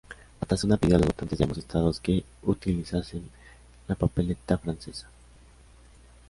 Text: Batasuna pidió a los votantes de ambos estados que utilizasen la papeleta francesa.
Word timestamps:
Batasuna 0.39 0.77
pidió 0.77 0.95
a 0.95 0.97
los 0.97 1.09
votantes 1.09 1.37
de 1.37 1.43
ambos 1.43 1.59
estados 1.59 1.99
que 1.99 2.23
utilizasen 2.41 3.29
la 3.87 3.93
papeleta 3.93 4.57
francesa. 4.57 5.07